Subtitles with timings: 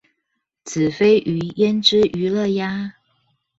[0.63, 2.95] 子非魚焉知魚樂呀